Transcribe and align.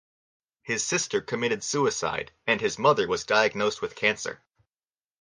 His 0.63 0.83
sister 0.83 1.21
committed 1.21 1.63
suicide, 1.63 2.31
and 2.47 2.59
his 2.59 2.79
mother 2.79 3.07
was 3.07 3.23
diagnosed 3.23 3.83
with 3.83 3.95
cancer. 3.95 4.41